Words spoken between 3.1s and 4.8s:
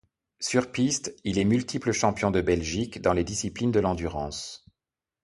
les disciplines de l'endurance.